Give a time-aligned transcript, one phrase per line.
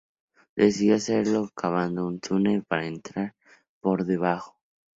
[0.55, 3.35] Decidió hacerlo cavando un túnel para entrar
[3.81, 4.57] por debajo.